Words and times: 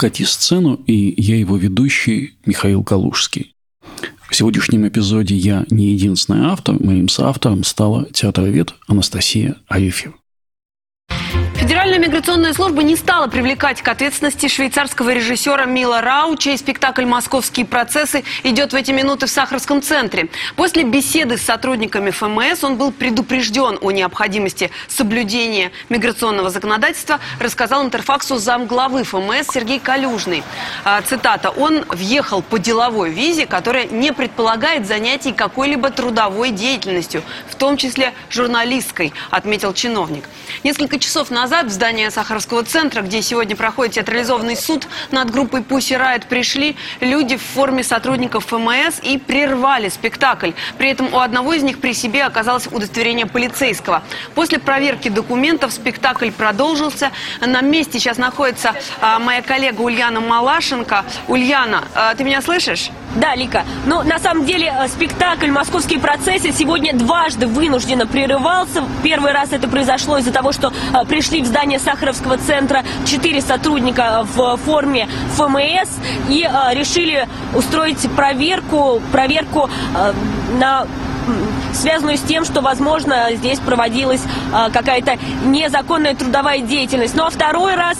«Закати 0.00 0.24
сцену» 0.24 0.80
и 0.86 1.12
я 1.18 1.36
его 1.36 1.58
ведущий 1.58 2.38
Михаил 2.46 2.82
Калужский. 2.82 3.54
В 4.30 4.34
сегодняшнем 4.34 4.88
эпизоде 4.88 5.34
я 5.34 5.66
не 5.68 5.92
единственный 5.92 6.46
автор, 6.46 6.82
моим 6.82 7.10
соавтором 7.10 7.64
стала 7.64 8.06
театровед 8.06 8.72
Анастасия 8.88 9.56
Арефьева. 9.68 10.14
Федеральная 11.54 11.89
миграционная 12.00 12.54
служба 12.54 12.82
не 12.82 12.96
стала 12.96 13.26
привлекать 13.26 13.82
к 13.82 13.88
ответственности 13.88 14.48
швейцарского 14.48 15.10
режиссера 15.10 15.66
Мила 15.66 16.00
Рау, 16.00 16.34
чей 16.36 16.56
спектакль 16.56 17.04
«Московские 17.04 17.66
процессы» 17.66 18.24
идет 18.42 18.72
в 18.72 18.76
эти 18.76 18.90
минуты 18.90 19.26
в 19.26 19.30
Сахарском 19.30 19.82
центре. 19.82 20.30
После 20.56 20.84
беседы 20.84 21.36
с 21.36 21.42
сотрудниками 21.42 22.10
ФМС 22.10 22.64
он 22.64 22.76
был 22.76 22.90
предупрежден 22.90 23.78
о 23.82 23.90
необходимости 23.90 24.70
соблюдения 24.88 25.72
миграционного 25.90 26.48
законодательства, 26.48 27.20
рассказал 27.38 27.84
Интерфаксу 27.84 28.38
замглавы 28.38 29.04
ФМС 29.04 29.48
Сергей 29.52 29.78
Калюжный. 29.78 30.42
А, 30.84 31.02
цитата. 31.02 31.50
«Он 31.50 31.84
въехал 31.88 32.40
по 32.40 32.58
деловой 32.58 33.10
визе, 33.10 33.44
которая 33.44 33.84
не 33.84 34.14
предполагает 34.14 34.86
занятий 34.86 35.32
какой-либо 35.32 35.90
трудовой 35.90 36.50
деятельностью, 36.50 37.22
в 37.50 37.56
том 37.56 37.76
числе 37.76 38.14
журналистской», 38.30 39.12
отметил 39.30 39.74
чиновник. 39.74 40.24
Несколько 40.64 40.98
часов 40.98 41.30
назад 41.30 41.66
в 41.66 41.70
здание 41.90 42.12
Сахаровского 42.12 42.62
центра, 42.62 43.02
где 43.02 43.20
сегодня 43.20 43.56
проходит 43.56 43.94
театрализованный 43.94 44.56
суд 44.56 44.86
над 45.10 45.28
группой 45.32 45.60
Pussy 45.60 45.98
Riot, 46.00 46.28
пришли 46.28 46.76
люди 47.00 47.36
в 47.36 47.42
форме 47.42 47.82
сотрудников 47.82 48.46
ФМС 48.46 49.00
и 49.02 49.18
прервали 49.18 49.88
спектакль. 49.88 50.52
При 50.78 50.88
этом 50.88 51.12
у 51.12 51.18
одного 51.18 51.52
из 51.52 51.64
них 51.64 51.80
при 51.80 51.92
себе 51.92 52.22
оказалось 52.22 52.68
удостоверение 52.68 53.26
полицейского. 53.26 54.04
После 54.36 54.60
проверки 54.60 55.08
документов 55.08 55.72
спектакль 55.72 56.30
продолжился. 56.30 57.10
На 57.44 57.60
месте 57.60 57.98
сейчас 57.98 58.18
находится 58.18 58.72
а, 59.00 59.18
моя 59.18 59.42
коллега 59.42 59.80
Ульяна 59.80 60.20
Малашенко. 60.20 61.04
Ульяна, 61.26 61.88
а, 61.96 62.14
ты 62.14 62.22
меня 62.22 62.40
слышишь? 62.40 62.92
Да, 63.16 63.34
Лика. 63.34 63.64
Но 63.86 64.04
на 64.04 64.20
самом 64.20 64.44
деле 64.44 64.72
э, 64.72 64.86
спектакль 64.86 65.50
«Московские 65.50 65.98
процессы» 65.98 66.52
сегодня 66.52 66.94
дважды 66.94 67.48
вынужденно 67.48 68.06
прерывался. 68.06 68.84
Первый 69.02 69.32
раз 69.32 69.52
это 69.52 69.66
произошло 69.66 70.18
из-за 70.18 70.32
того, 70.32 70.52
что 70.52 70.72
э, 70.72 71.04
пришли 71.06 71.42
в 71.42 71.46
здание 71.46 71.79
Сахаровского 71.80 72.38
центра. 72.38 72.84
Четыре 73.06 73.40
сотрудника 73.40 74.26
в 74.34 74.56
форме 74.58 75.08
ФМС. 75.36 75.90
И 76.28 76.44
э, 76.48 76.74
решили 76.74 77.28
устроить 77.54 78.08
проверку, 78.16 79.00
проверку 79.12 79.68
на 80.58 80.86
связанную 81.72 82.16
с 82.16 82.22
тем, 82.22 82.44
что, 82.44 82.60
возможно, 82.60 83.28
здесь 83.34 83.60
проводилась 83.60 84.22
какая-то 84.72 85.16
незаконная 85.44 86.14
трудовая 86.14 86.60
деятельность. 86.60 87.14
Ну 87.14 87.24
а 87.24 87.30
второй 87.30 87.76
раз 87.76 87.98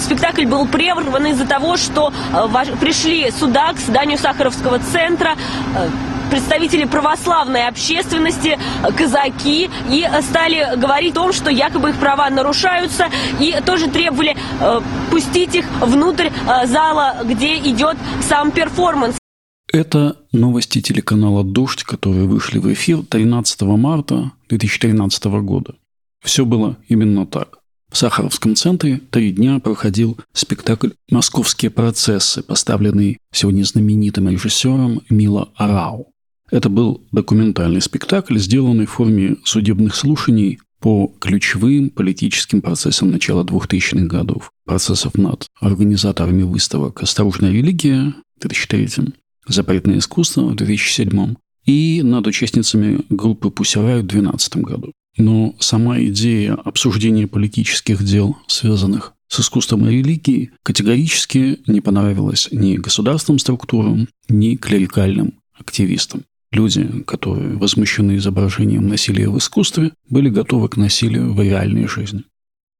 спектакль 0.00 0.46
был 0.46 0.66
прерван 0.66 1.26
из-за 1.26 1.46
того, 1.46 1.76
что 1.76 2.12
э, 2.32 2.74
пришли 2.80 3.30
сюда, 3.30 3.72
к 3.72 3.78
зданию 3.78 4.18
Сахаровского 4.18 4.78
центра, 4.78 5.36
э, 5.76 5.88
представители 6.30 6.84
православной 6.84 7.66
общественности, 7.66 8.58
э, 8.58 8.92
казаки, 8.92 9.68
и 9.90 10.06
стали 10.22 10.76
говорить 10.76 11.12
о 11.12 11.14
том, 11.14 11.32
что 11.32 11.50
якобы 11.50 11.90
их 11.90 11.98
права 11.98 12.30
нарушаются, 12.30 13.06
и 13.40 13.54
тоже 13.66 13.88
требовали 13.88 14.36
пустить 15.10 15.54
их 15.54 15.66
внутрь 15.80 16.30
зала, 16.66 17.16
где 17.24 17.56
идет 17.58 17.96
сам 18.28 18.50
перформанс. 18.50 19.16
Это 19.72 20.16
новости 20.32 20.80
телеканала 20.80 21.44
«Дождь», 21.44 21.84
которые 21.84 22.26
вышли 22.26 22.58
в 22.58 22.72
эфир 22.72 23.04
13 23.04 23.62
марта 23.62 24.32
2013 24.48 25.24
года. 25.42 25.74
Все 26.24 26.44
было 26.44 26.76
именно 26.88 27.24
так. 27.26 27.58
В 27.90 27.96
Сахаровском 27.96 28.56
центре 28.56 29.00
три 29.10 29.32
дня 29.32 29.58
проходил 29.58 30.18
спектакль 30.32 30.90
«Московские 31.10 31.70
процессы», 31.70 32.42
поставленный 32.42 33.18
сегодня 33.32 33.64
знаменитым 33.64 34.28
режиссером 34.28 35.02
Мила 35.08 35.50
Арау. 35.56 36.12
Это 36.50 36.68
был 36.68 37.06
документальный 37.12 37.80
спектакль, 37.80 38.38
сделанный 38.38 38.86
в 38.86 38.90
форме 38.90 39.36
судебных 39.44 39.94
слушаний 39.94 40.58
по 40.80 41.12
ключевым 41.20 41.90
политическим 41.90 42.60
процессам 42.60 43.10
начала 43.10 43.44
2000-х 43.44 44.06
годов. 44.06 44.50
Процессов 44.64 45.16
над 45.16 45.46
организаторами 45.60 46.42
выставок 46.42 47.02
«Осторожная 47.02 47.52
религия» 47.52 48.14
в 48.36 48.40
2003 48.40 49.12
«Запретное 49.46 49.98
искусство» 49.98 50.42
в 50.42 50.56
2007 50.56 51.34
и 51.66 52.02
над 52.02 52.26
участницами 52.26 53.04
группы 53.10 53.50
«Пусирай» 53.50 54.02
в 54.02 54.06
2012 54.06 54.56
году. 54.56 54.92
Но 55.18 55.54
сама 55.58 56.00
идея 56.00 56.54
обсуждения 56.54 57.26
политических 57.26 58.02
дел, 58.02 58.36
связанных 58.46 59.12
с 59.28 59.40
искусством 59.40 59.86
и 59.86 59.92
религией, 59.92 60.50
категорически 60.62 61.60
не 61.66 61.80
понравилась 61.80 62.48
ни 62.50 62.76
государственным 62.76 63.38
структурам, 63.38 64.08
ни 64.28 64.56
клерикальным 64.56 65.34
активистам. 65.52 66.22
Люди, 66.52 67.02
которые 67.06 67.56
возмущены 67.56 68.16
изображением 68.16 68.88
насилия 68.88 69.28
в 69.28 69.38
искусстве, 69.38 69.92
были 70.08 70.28
готовы 70.28 70.68
к 70.68 70.76
насилию 70.76 71.32
в 71.32 71.40
реальной 71.40 71.86
жизни. 71.86 72.24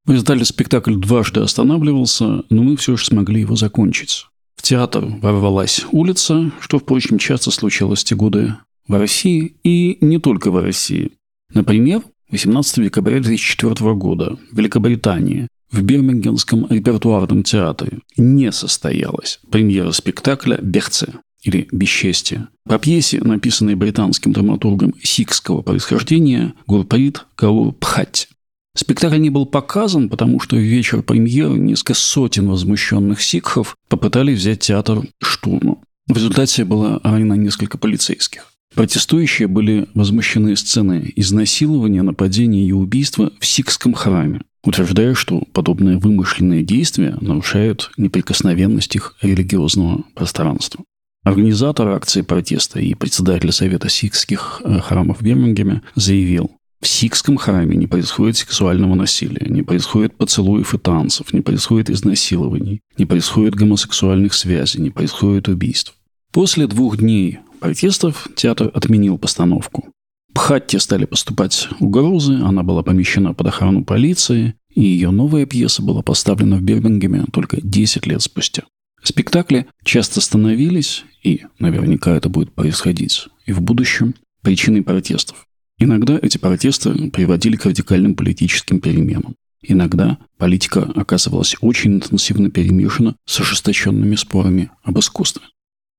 В 0.04 0.10
результате 0.10 0.44
спектакль 0.44 0.96
дважды 0.96 1.40
останавливался, 1.40 2.42
но 2.50 2.62
мы 2.62 2.76
все 2.76 2.96
же 2.96 3.04
смогли 3.04 3.42
его 3.42 3.54
закончить. 3.54 4.26
В 4.56 4.62
театр 4.62 5.04
ворвалась 5.22 5.86
улица, 5.92 6.50
что, 6.60 6.78
впрочем, 6.78 7.18
часто 7.18 7.50
случалось 7.50 8.00
в 8.00 8.04
те 8.04 8.16
годы 8.16 8.56
в 8.88 8.98
России 8.98 9.54
и 9.62 9.98
не 10.00 10.18
только 10.18 10.50
в 10.50 10.60
России. 10.60 11.12
Например, 11.54 12.02
18 12.30 12.84
декабря 12.84 13.20
2004 13.20 13.94
года 13.94 14.36
в 14.50 14.56
Великобритании 14.56 15.48
в 15.70 15.82
Бирмингемском 15.82 16.66
репертуарном 16.68 17.44
театре 17.44 18.00
не 18.16 18.50
состоялась 18.50 19.38
премьера 19.50 19.92
спектакля 19.92 20.58
«Берце» 20.60 21.20
или 21.42 21.68
«Бесчестие» 21.72 22.48
по 22.64 22.78
пьесе, 22.78 23.20
написанной 23.20 23.74
британским 23.74 24.32
драматургом 24.32 24.94
сикского 25.02 25.62
происхождения 25.62 26.54
Гурприт 26.66 27.26
Каур 27.34 27.72
Пхать. 27.72 28.28
Спектакль 28.76 29.18
не 29.18 29.30
был 29.30 29.46
показан, 29.46 30.08
потому 30.08 30.38
что 30.40 30.56
в 30.56 30.60
вечер 30.60 31.02
премьеры 31.02 31.58
несколько 31.58 31.94
сотен 31.94 32.48
возмущенных 32.48 33.20
сикхов 33.20 33.76
попытались 33.88 34.38
взять 34.38 34.60
театр 34.60 35.02
штурмом. 35.20 35.82
В 36.06 36.14
результате 36.14 36.64
было 36.64 37.00
ранено 37.02 37.34
несколько 37.34 37.78
полицейских. 37.78 38.46
Протестующие 38.74 39.48
были 39.48 39.88
возмущены 39.94 40.56
сценой 40.56 41.12
изнасилования, 41.16 42.02
нападения 42.02 42.64
и 42.64 42.72
убийства 42.72 43.32
в 43.40 43.46
Сикском 43.46 43.94
храме, 43.94 44.42
утверждая, 44.62 45.14
что 45.14 45.42
подобные 45.52 45.98
вымышленные 45.98 46.62
действия 46.62 47.16
нарушают 47.20 47.90
неприкосновенность 47.96 48.94
их 48.94 49.16
религиозного 49.20 50.04
пространства. 50.14 50.84
Организатор 51.22 51.88
акции 51.88 52.22
протеста 52.22 52.80
и 52.80 52.94
председатель 52.94 53.52
Совета 53.52 53.90
сикских 53.90 54.62
э, 54.64 54.80
храмов 54.80 55.20
в 55.20 55.22
Бирмингеме 55.22 55.82
заявил, 55.94 56.50
в 56.80 56.88
сикском 56.88 57.36
храме 57.36 57.76
не 57.76 57.86
происходит 57.86 58.38
сексуального 58.38 58.94
насилия, 58.94 59.46
не 59.50 59.62
происходит 59.62 60.16
поцелуев 60.16 60.72
и 60.72 60.78
танцев, 60.78 61.34
не 61.34 61.42
происходит 61.42 61.90
изнасилований, 61.90 62.80
не 62.96 63.04
происходит 63.04 63.54
гомосексуальных 63.54 64.32
связей, 64.32 64.80
не 64.80 64.88
происходит 64.88 65.48
убийств. 65.48 65.94
После 66.32 66.66
двух 66.66 66.96
дней 66.96 67.40
протестов 67.60 68.28
театр 68.34 68.70
отменил 68.72 69.18
постановку. 69.18 69.90
Пхатте 70.32 70.78
стали 70.78 71.04
поступать 71.04 71.68
угрозы, 71.80 72.40
она 72.42 72.62
была 72.62 72.82
помещена 72.82 73.34
под 73.34 73.48
охрану 73.48 73.84
полиции, 73.84 74.54
и 74.74 74.80
ее 74.80 75.10
новая 75.10 75.44
пьеса 75.44 75.82
была 75.82 76.00
поставлена 76.00 76.56
в 76.56 76.62
Бирмингеме 76.62 77.26
только 77.30 77.58
10 77.60 78.06
лет 78.06 78.22
спустя. 78.22 78.62
Спектакли 79.02 79.66
часто 79.84 80.20
становились, 80.20 81.04
и 81.22 81.42
наверняка 81.58 82.14
это 82.14 82.28
будет 82.28 82.52
происходить 82.52 83.28
и 83.46 83.52
в 83.52 83.60
будущем, 83.60 84.14
причиной 84.42 84.82
протестов. 84.82 85.46
Иногда 85.78 86.18
эти 86.20 86.38
протесты 86.38 87.10
приводили 87.10 87.56
к 87.56 87.64
радикальным 87.64 88.14
политическим 88.14 88.80
переменам. 88.80 89.34
Иногда 89.62 90.18
политика 90.38 90.82
оказывалась 90.94 91.56
очень 91.60 91.94
интенсивно 91.94 92.50
перемешана 92.50 93.16
с 93.26 93.40
ожесточенными 93.40 94.14
спорами 94.14 94.70
об 94.82 94.98
искусстве. 94.98 95.42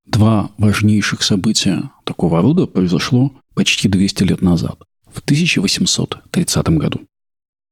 Два 0.06 0.51
важнейших 0.57 1.21
события 1.21 1.92
такого 2.03 2.42
рода 2.42 2.65
произошло 2.65 3.31
почти 3.53 3.88
200 3.88 4.24
лет 4.24 4.42
назад, 4.42 4.83
в 5.12 5.19
1830 5.19 6.69
году. 6.69 7.01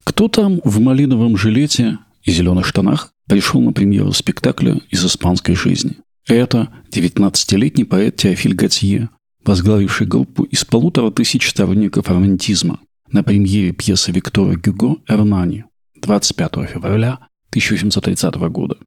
Кто 0.03 0.27
там 0.27 0.61
в 0.63 0.79
малиновом 0.79 1.37
жилете 1.37 1.99
и 2.23 2.31
зеленых 2.31 2.65
штанах 2.65 3.13
пришел 3.29 3.61
на 3.61 3.71
премьеру 3.71 4.11
спектакля 4.11 4.81
из 4.89 5.05
испанской 5.05 5.55
жизни? 5.55 5.97
Это 6.27 6.69
19-летний 6.91 7.85
поэт 7.85 8.17
Теофиль 8.17 8.55
Готье, 8.55 9.09
возглавивший 9.45 10.07
группу 10.07 10.43
из 10.43 10.65
полутора 10.65 11.11
тысяч 11.11 11.47
сторонников 11.47 12.09
романтизма 12.09 12.79
на 13.11 13.23
премьере 13.23 13.71
пьесы 13.71 14.11
Виктора 14.11 14.55
Гюго 14.55 14.97
«Эрнани» 15.07 15.65
25 16.01 16.69
февраля 16.69 17.19
1830 17.51 18.35
года. 18.49 18.77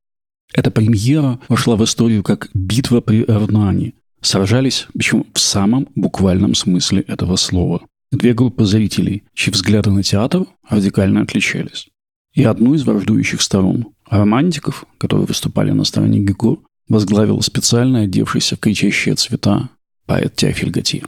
Эта 0.52 0.70
премьера 0.70 1.38
вошла 1.48 1.76
в 1.76 1.84
историю 1.84 2.22
как 2.22 2.50
«Битва 2.52 3.00
при 3.00 3.24
Эрнане». 3.24 3.94
Сражались, 4.20 4.86
причем 4.92 5.26
в 5.34 5.40
самом 5.40 5.88
буквальном 5.94 6.54
смысле 6.54 7.00
этого 7.02 7.36
слова. 7.36 7.82
Две 8.12 8.34
группы 8.34 8.64
зрителей, 8.64 9.22
чьи 9.34 9.52
взгляды 9.52 9.90
на 9.90 10.02
театр 10.02 10.46
радикально 10.68 11.22
отличались. 11.22 11.88
И 12.34 12.44
одну 12.44 12.74
из 12.74 12.84
враждующих 12.84 13.42
сторон– 13.42 13.88
романтиков, 14.10 14.86
которые 14.98 15.26
выступали 15.26 15.70
на 15.72 15.84
стороне 15.84 16.20
Гюго, 16.20 16.58
возглавил 16.88 17.40
специально 17.42 18.00
одевшийся 18.00 18.56
в 18.56 18.60
кричащие 18.60 19.14
цвета 19.16 19.68
поэт 20.06 20.34
Теофиль 20.36 20.70
Готье. 20.70 21.02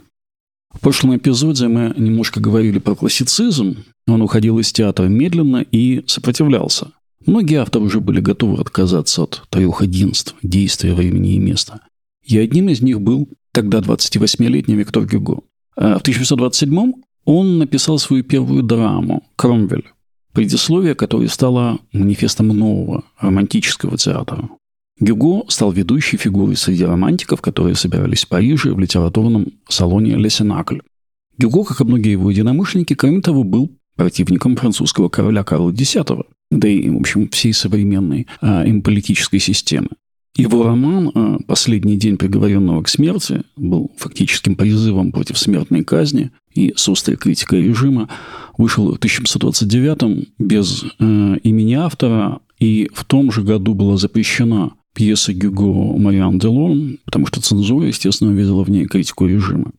В 0.71 0.79
прошлом 0.79 1.15
эпизоде 1.15 1.67
мы 1.67 1.93
немножко 1.97 2.39
говорили 2.39 2.79
про 2.79 2.95
классицизм. 2.95 3.77
Он 4.07 4.21
уходил 4.21 4.59
из 4.59 4.71
театра 4.71 5.05
медленно 5.05 5.65
и 5.71 6.03
сопротивлялся. 6.05 6.91
Многие 7.25 7.61
авторы 7.61 7.85
уже 7.85 8.01
были 8.01 8.19
готовы 8.19 8.61
отказаться 8.61 9.23
от 9.23 9.43
трех 9.49 9.81
единств– 9.81 10.35
действия, 10.43 10.93
времени 10.93 11.35
и 11.35 11.39
места. 11.39 11.79
И 12.23 12.37
одним 12.37 12.69
из 12.69 12.81
них 12.81 13.01
был 13.01 13.29
тогда 13.51 13.79
28-летний 13.79 14.75
Виктор 14.75 15.05
Гюго. 15.05 15.41
А 15.75 15.97
в 15.97 16.01
1827 16.01 16.93
он 17.23 17.57
написал 17.57 17.97
свою 17.97 18.23
первую 18.23 18.61
драму 18.61 19.23
«Кромвель», 19.35 19.85
предисловие 20.35 20.93
которое 20.93 21.29
стало 21.29 21.79
манифестом 21.93 22.49
нового 22.49 23.05
романтического 23.19 23.97
театра. 23.97 24.49
Гюго 24.99 25.43
стал 25.49 25.71
ведущей 25.71 26.17
фигурой 26.17 26.55
среди 26.55 26.85
романтиков, 26.85 27.41
которые 27.41 27.75
собирались 27.75 28.25
в 28.25 28.27
Париже 28.27 28.73
в 28.73 28.79
литературном 28.79 29.47
салоне 29.67 30.15
«Ле 30.15 30.29
Сенакль». 30.29 30.79
Гюго, 31.37 31.63
как 31.63 31.81
и 31.81 31.83
многие 31.83 32.11
его 32.11 32.29
единомышленники, 32.29 32.93
кроме 32.93 33.21
того, 33.21 33.43
был 33.43 33.71
противником 33.95 34.55
французского 34.55 35.09
короля 35.09 35.43
Карла 35.43 35.71
X, 35.71 35.97
да 36.51 36.67
и, 36.67 36.89
в 36.89 36.97
общем, 36.97 37.29
всей 37.29 37.53
современной 37.53 38.27
а, 38.41 38.65
им 38.65 38.81
политической 38.81 39.39
системы. 39.39 39.89
Его 40.35 40.63
роман 40.63 41.11
а, 41.13 41.37
«Последний 41.47 41.95
день 41.95 42.17
приговоренного 42.17 42.83
к 42.83 42.89
смерти» 42.89 43.43
был 43.55 43.91
фактическим 43.97 44.57
призывом 44.57 45.13
против 45.13 45.37
смертной 45.37 45.83
казни 45.83 46.31
и 46.53 46.73
с 46.75 46.89
острой 46.89 47.15
критикой 47.15 47.61
режима. 47.61 48.09
Вышел 48.57 48.91
в 48.91 48.97
1729 48.97 50.29
без 50.37 50.83
э, 50.83 51.37
имени 51.43 51.73
автора, 51.73 52.39
и 52.59 52.89
в 52.93 53.05
том 53.05 53.31
же 53.31 53.43
году 53.43 53.73
была 53.73 53.97
запрещена 53.97 54.73
пьеса 54.93 55.33
Гюго 55.33 55.97
«Мариан 55.97 56.37
Делон», 56.37 56.99
потому 57.05 57.27
что 57.27 57.41
цензура, 57.41 57.87
естественно, 57.87 58.31
увидела 58.31 58.63
в 58.63 58.69
ней 58.69 58.85
критику 58.85 59.25
режима. 59.25 59.71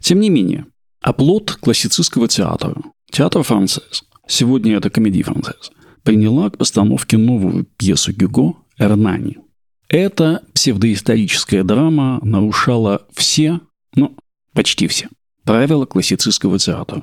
Тем 0.00 0.20
не 0.20 0.30
менее, 0.30 0.66
оплот 1.00 1.52
классицистского 1.52 2.28
театра, 2.28 2.76
театр 3.10 3.42
францез, 3.42 4.04
сегодня 4.28 4.76
это 4.76 4.90
комедия 4.90 5.22
францез, 5.22 5.72
приняла 6.02 6.50
к 6.50 6.58
постановке 6.58 7.16
новую 7.16 7.66
пьесу 7.76 8.12
Гюго 8.12 8.54
«Эрнани». 8.78 9.38
Эта 9.88 10.42
псевдоисторическая 10.52 11.64
драма 11.64 12.20
нарушала 12.22 13.06
все, 13.12 13.60
ну, 13.94 14.14
почти 14.52 14.86
все, 14.86 15.08
правила 15.44 15.86
классицистского 15.86 16.58
театра. 16.58 17.02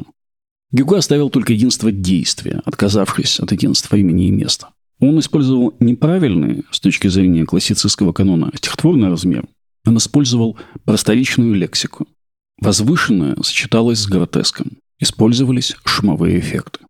Гюго 0.71 0.97
оставил 0.97 1.29
только 1.29 1.53
единство 1.53 1.91
действия, 1.91 2.61
отказавшись 2.63 3.39
от 3.39 3.51
единства 3.51 3.95
имени 3.95 4.27
и 4.27 4.31
места. 4.31 4.69
Он 4.99 5.19
использовал 5.19 5.73
неправильный, 5.79 6.63
с 6.71 6.79
точки 6.79 7.07
зрения 7.07 7.45
классицистского 7.45 8.13
канона, 8.13 8.51
стихотворный 8.55 9.09
размер. 9.09 9.47
Он 9.85 9.97
использовал 9.97 10.57
просторечную 10.83 11.53
лексику. 11.53 12.07
Возвышенное 12.61 13.35
сочеталось 13.41 13.99
с 13.99 14.07
гротеском. 14.07 14.77
Использовались 14.99 15.75
шумовые 15.83 16.39
эффекты. 16.39 16.85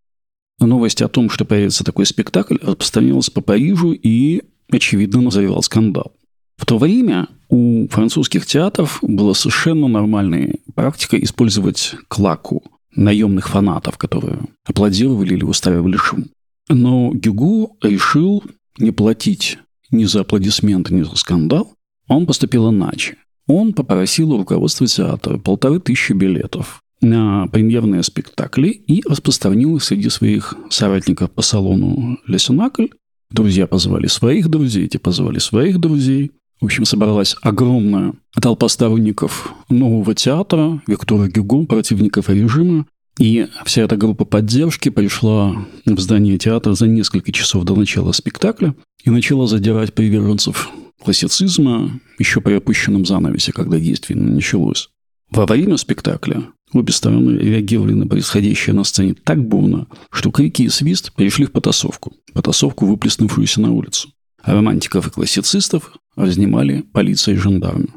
Новость 0.60 1.02
о 1.02 1.08
том, 1.08 1.28
что 1.28 1.44
появится 1.44 1.84
такой 1.84 2.06
спектакль, 2.06 2.56
распространилась 2.62 3.28
по 3.28 3.40
Парижу 3.40 3.92
и, 3.92 4.42
очевидно, 4.70 5.30
завивал 5.30 5.62
скандал. 5.62 6.12
В 6.56 6.64
то 6.64 6.78
время 6.78 7.28
у 7.48 7.86
французских 7.88 8.46
театров 8.46 8.98
была 9.02 9.34
совершенно 9.34 9.88
нормальной 9.88 10.60
практика 10.74 11.16
использовать 11.22 11.94
клаку 12.08 12.62
наемных 12.94 13.48
фанатов, 13.48 13.98
которые 13.98 14.40
аплодировали 14.64 15.34
или 15.34 15.44
устраивали 15.44 15.96
шум. 15.96 16.26
Но 16.68 17.12
Гюгу 17.12 17.76
решил 17.82 18.42
не 18.78 18.90
платить 18.90 19.58
ни 19.90 20.04
за 20.04 20.22
аплодисменты, 20.22 20.94
ни 20.94 21.02
за 21.02 21.14
скандал. 21.16 21.72
Он 22.08 22.26
поступил 22.26 22.70
иначе. 22.70 23.16
Он 23.46 23.72
попросил 23.72 24.32
у 24.32 24.38
руководства 24.38 24.86
театра 24.86 25.38
полторы 25.38 25.78
тысячи 25.78 26.12
билетов 26.12 26.80
на 27.00 27.46
премьерные 27.48 28.02
спектакли 28.02 28.68
и 28.68 29.02
распространил 29.06 29.76
их 29.76 29.84
среди 29.84 30.08
своих 30.08 30.54
соратников 30.70 31.30
по 31.30 31.42
салону 31.42 32.18
«Лесенакль». 32.26 32.86
Друзья 33.30 33.66
позвали 33.66 34.06
своих 34.06 34.48
друзей, 34.48 34.88
те 34.88 34.98
позвали 34.98 35.38
своих 35.38 35.78
друзей. 35.78 36.32
В 36.60 36.64
общем, 36.64 36.84
собралась 36.84 37.36
огромная 37.42 38.14
толпа 38.40 38.68
сторонников 38.68 39.52
нового 39.68 40.14
театра, 40.14 40.80
Виктора 40.86 41.28
Гюго, 41.28 41.66
противников 41.66 42.30
режима, 42.30 42.86
и 43.18 43.48
вся 43.64 43.82
эта 43.82 43.96
группа 43.96 44.24
поддержки 44.24 44.90
пришла 44.90 45.66
в 45.84 45.98
здание 45.98 46.38
театра 46.38 46.74
за 46.74 46.86
несколько 46.86 47.32
часов 47.32 47.64
до 47.64 47.74
начала 47.74 48.12
спектакля 48.12 48.74
и 49.04 49.10
начала 49.10 49.46
задирать 49.46 49.94
приверженцев 49.94 50.70
классицизма 51.02 52.00
еще 52.18 52.40
при 52.40 52.54
опущенном 52.54 53.06
занавесе, 53.06 53.52
когда 53.52 53.78
действие 53.78 54.18
началось. 54.18 54.90
Во 55.30 55.46
время 55.46 55.76
спектакля 55.76 56.44
обе 56.72 56.92
стороны 56.92 57.38
реагировали 57.38 57.94
на 57.94 58.06
происходящее 58.06 58.74
на 58.74 58.84
сцене 58.84 59.14
так 59.14 59.42
бурно, 59.42 59.86
что 60.10 60.30
крики 60.30 60.62
и 60.62 60.68
свист 60.68 61.14
перешли 61.14 61.46
в 61.46 61.52
потасовку, 61.52 62.14
потасовку, 62.32 62.86
выплеснувшуюся 62.86 63.60
на 63.60 63.72
улицу. 63.72 64.10
А 64.42 64.52
романтиков 64.52 65.06
и 65.06 65.10
классицистов 65.10 65.92
разнимали 66.16 66.82
полиция 66.82 67.34
и 67.34 67.38
жандармы. 67.38 67.88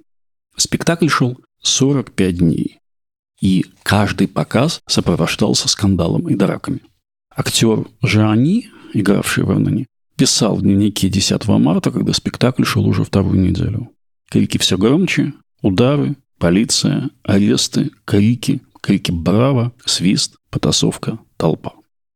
Спектакль 0.55 1.07
шел 1.07 1.37
45 1.61 2.37
дней. 2.37 2.79
И 3.41 3.65
каждый 3.83 4.27
показ 4.27 4.81
сопровождался 4.87 5.69
скандалом 5.69 6.27
и 6.27 6.35
драками. 6.35 6.81
Актер 7.35 7.85
Жани, 8.01 8.69
игравший 8.93 9.45
в 9.45 9.51
Эрнане, 9.51 9.87
писал 10.17 10.57
в 10.57 10.61
дневнике 10.61 11.07
10 11.07 11.47
марта, 11.47 11.91
когда 11.91 12.11
спектакль 12.11 12.65
шел 12.65 12.85
уже 12.85 13.05
вторую 13.05 13.39
неделю. 13.39 13.91
Крики 14.29 14.57
все 14.57 14.77
громче, 14.77 15.33
удары, 15.61 16.17
полиция, 16.39 17.09
аресты, 17.23 17.91
крики, 18.05 18.61
крики 18.81 19.11
«Браво!», 19.11 19.73
свист, 19.85 20.35
потасовка, 20.49 21.19
толпа. 21.37 21.73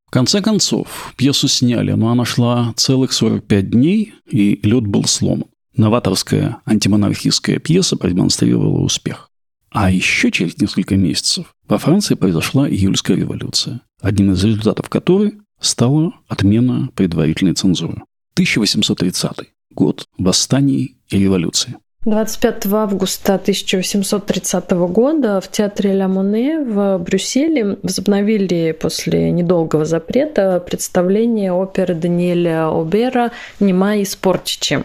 В 0.07 0.11
конце 0.11 0.41
концов, 0.41 1.13
пьесу 1.17 1.47
сняли, 1.47 1.91
но 1.91 2.09
она 2.09 2.25
шла 2.25 2.73
целых 2.75 3.13
45 3.13 3.69
дней, 3.69 4.13
и 4.29 4.59
лед 4.63 4.87
был 4.87 5.05
сломан. 5.05 5.47
Новаторская 5.75 6.57
антимонархистская 6.65 7.57
пьеса 7.59 7.97
продемонстрировала 7.97 8.79
успех. 8.79 9.29
А 9.71 9.89
еще 9.89 10.29
через 10.31 10.59
несколько 10.59 10.95
месяцев 10.95 11.47
во 11.67 11.79
Франции 11.79 12.13
произошла 12.13 12.69
июльская 12.69 13.17
революция, 13.17 13.81
один 14.01 14.33
из 14.33 14.43
результатов 14.43 14.87
которой 14.87 15.39
стала 15.59 16.13
отмена 16.27 16.89
предварительной 16.95 17.55
цензуры. 17.55 18.03
1830 18.33 19.31
год 19.71 20.05
восстаний 20.19 20.97
и 21.09 21.17
революции. 21.17 21.75
25 22.05 22.65
августа 22.73 23.35
1830 23.35 24.71
года 24.71 25.39
в 25.39 25.47
театре 25.49 25.93
Ля 25.93 26.09
Моне 26.09 26.59
в 26.59 26.97
Брюсселе 26.97 27.77
возобновили 27.81 28.73
после 28.77 29.31
недолгого 29.31 29.85
запрета 29.85 30.59
представление 30.59 31.53
оперы 31.53 31.95
Даниэля 31.95 32.67
Обера 32.67 33.31
«Нема 33.61 33.95
и 33.95 34.03
спортичи». 34.03 34.83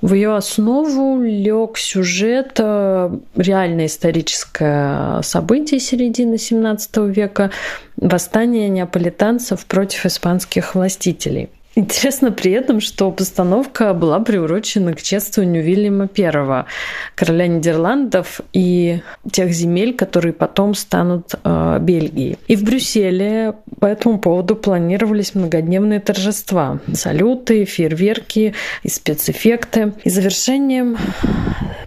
В 0.00 0.14
ее 0.14 0.34
основу 0.34 1.22
лег 1.22 1.76
сюжет 1.76 2.54
э, 2.58 3.10
реальное 3.36 3.86
историческое 3.86 5.20
событие 5.22 5.80
середины 5.80 6.36
XVII 6.36 7.10
века– 7.10 7.50
восстание 7.96 8.70
неаполитанцев 8.70 9.64
против 9.66 10.06
испанских 10.06 10.74
властителей– 10.74 11.50
Интересно 11.74 12.32
при 12.32 12.52
этом, 12.52 12.80
что 12.80 13.10
постановка 13.10 13.94
была 13.94 14.20
приурочена 14.20 14.92
к 14.92 15.02
чествованию 15.02 15.62
Вильяма 15.62 16.08
I, 16.16 16.64
короля 17.14 17.46
Нидерландов 17.46 18.42
и 18.52 19.00
тех 19.30 19.52
земель, 19.52 19.94
которые 19.94 20.34
потом 20.34 20.74
станут 20.74 21.34
э, 21.42 21.78
Бельгией. 21.80 22.38
И 22.46 22.56
в 22.56 22.64
Брюсселе 22.64 23.54
по 23.80 23.86
этому 23.86 24.18
поводу 24.18 24.54
планировались 24.54 25.34
многодневные 25.34 26.00
торжества, 26.00 26.78
салюты, 26.92 27.64
фейерверки 27.64 28.54
и 28.82 28.88
спецэффекты. 28.88 29.94
И 30.04 30.10
завершением 30.10 30.98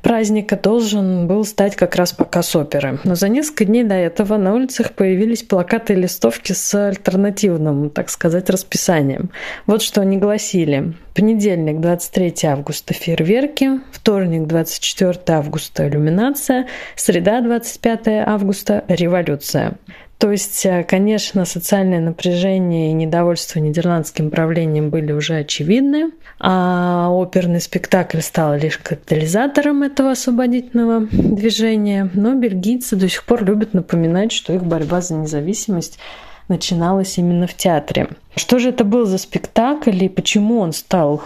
праздника 0.01 0.56
должен 0.56 1.27
был 1.27 1.46
стать 1.46 1.75
как 1.75 1.96
раз 1.96 2.12
показ 2.12 2.56
оперы. 2.56 3.00
Но 3.04 3.15
за 3.15 3.30
несколько 3.30 3.65
дней 3.65 3.84
до 3.84 3.96
этого 3.96 4.38
на 4.38 4.54
улицах 4.54 4.94
появились 4.94 5.44
плакаты 5.44 5.94
и 5.94 5.96
листовки 5.96 6.54
с 6.54 6.88
альтернативным, 6.88 7.89
так 7.89 8.10
сказать, 8.10 8.50
расписанием. 8.50 9.30
Вот 9.65 9.75
что 9.82 10.01
они 10.01 10.17
гласили. 10.17 10.94
Понедельник, 11.13 11.79
23 11.79 12.34
августа, 12.50 12.94
фейерверки. 12.94 13.79
Вторник, 13.91 14.48
24 14.48 15.20
августа, 15.27 15.88
иллюминация. 15.88 16.67
Среда, 16.96 17.41
25 17.41 18.08
августа, 18.25 18.84
революция. 18.88 19.77
То 20.17 20.32
есть, 20.32 20.65
э, 20.65 20.84
конечно, 20.84 21.44
социальное 21.44 22.00
напряжение 22.00 22.89
и 22.89 22.94
недовольство 22.94 23.60
нидерландским 23.60 24.32
правлением 24.32 24.89
были 24.89 25.12
уже 25.12 25.36
очевидны, 25.39 26.12
а 26.39 27.10
оперный 27.12 27.60
спектакль 27.60 28.22
стал 28.22 28.55
лишь 28.55 28.77
катализатором 28.77 29.84
этого 29.84 30.12
освободительного 30.12 31.08
движения. 31.12 32.10
Но 32.13 32.34
бельгийцы 32.34 32.96
до 32.96 33.10
сих 33.10 33.25
пор 33.25 33.44
любят 33.44 33.74
напоминать, 33.74 34.32
что 34.32 34.53
их 34.53 34.63
борьба 34.63 35.01
за 35.01 35.15
независимость 35.15 36.00
начиналось 36.48 37.18
именно 37.18 37.48
в 37.48 37.54
театре. 37.54 38.10
Что 38.36 38.60
же 38.60 38.70
это 38.70 38.84
был 38.84 39.06
за 39.06 39.18
спектакль 39.18 40.04
и 40.04 40.10
почему 40.10 40.60
он 40.60 40.74
стал 40.74 41.24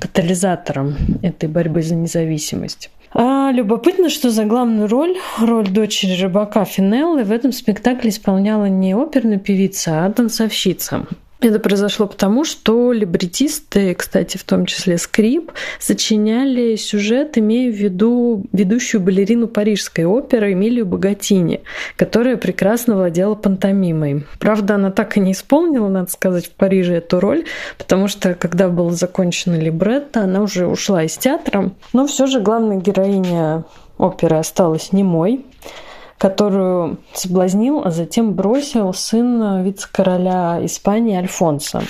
катализатором 0.00 0.96
этой 1.22 1.48
борьбы 1.48 1.82
за 1.82 1.94
независимость? 1.94 2.90
А, 3.12 3.50
любопытно, 3.50 4.08
что 4.08 4.30
за 4.30 4.44
главную 4.44 4.88
роль, 4.88 5.16
роль 5.40 5.68
дочери 5.68 6.20
рыбака 6.20 6.64
Финеллы, 6.64 7.24
в 7.24 7.32
этом 7.32 7.52
спектакле 7.52 8.10
исполняла 8.10 8.66
не 8.66 8.94
оперная 8.94 9.38
певица, 9.38 10.04
а 10.04 10.12
танцовщица. 10.12 11.06
Это 11.40 11.58
произошло 11.58 12.06
потому, 12.06 12.44
что 12.44 12.92
либретисты, 12.92 13.94
кстати, 13.94 14.36
в 14.36 14.44
том 14.44 14.66
числе 14.66 14.98
Скрип, 14.98 15.52
сочиняли 15.78 16.76
сюжет, 16.76 17.38
имея 17.38 17.72
в 17.72 17.74
виду 17.74 18.44
ведущую 18.52 19.00
балерину 19.00 19.48
парижской 19.48 20.04
оперы 20.04 20.52
Эмилию 20.52 20.84
Богатини, 20.84 21.62
которая 21.96 22.36
прекрасно 22.36 22.94
владела 22.94 23.34
пантомимой. 23.36 24.26
Правда, 24.38 24.74
она 24.74 24.90
так 24.90 25.16
и 25.16 25.20
не 25.20 25.32
исполнила, 25.32 25.88
надо 25.88 26.10
сказать, 26.10 26.46
в 26.46 26.50
Париже 26.50 26.96
эту 26.96 27.20
роль, 27.20 27.44
потому 27.78 28.08
что, 28.08 28.34
когда 28.34 28.68
было 28.68 28.92
закончено 28.92 29.58
либретто, 29.58 30.20
она 30.20 30.42
уже 30.42 30.66
ушла 30.66 31.04
из 31.04 31.16
театра. 31.16 31.72
Но 31.94 32.06
все 32.06 32.26
же 32.26 32.40
главная 32.40 32.76
героиня 32.76 33.64
оперы 33.96 34.36
осталась 34.36 34.92
немой 34.92 35.44
которую 36.20 36.98
соблазнил, 37.14 37.80
а 37.82 37.90
затем 37.90 38.34
бросил 38.34 38.92
сын 38.92 39.62
вице-короля 39.62 40.60
Испании 40.62 41.16
Альфонсо. 41.16 41.82